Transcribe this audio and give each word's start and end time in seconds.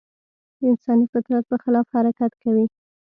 د 0.57 0.59
انساني 0.71 1.05
فطرت 1.13 1.43
په 1.49 1.55
خلاف 1.63 1.85
حرکت 1.95 2.31
کوي. 2.43 2.65